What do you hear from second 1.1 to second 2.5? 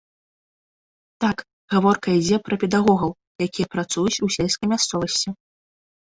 Так, гаворка ідзе